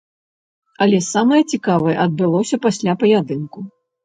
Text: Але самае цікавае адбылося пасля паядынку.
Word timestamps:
Але 0.85 0.99
самае 1.07 1.41
цікавае 1.51 1.93
адбылося 2.05 2.61
пасля 2.65 2.97
паядынку. 3.05 3.59